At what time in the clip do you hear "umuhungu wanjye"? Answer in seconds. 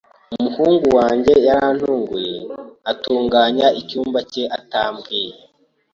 0.37-1.33